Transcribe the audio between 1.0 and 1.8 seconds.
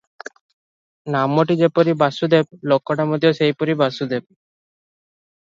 ନାମଟି